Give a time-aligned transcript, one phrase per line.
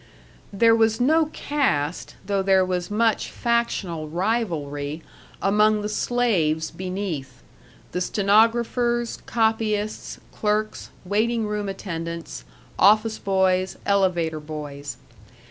[0.51, 5.03] There was no caste, though there was much factional rivalry,
[5.43, 7.43] among the slaves beneath
[7.91, 12.45] the stenographers, copyists, clerks, waiting room attendants,
[12.79, 14.97] office boys, elevator boys.